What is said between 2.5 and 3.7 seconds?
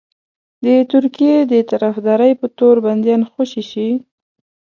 تور بنديان خوشي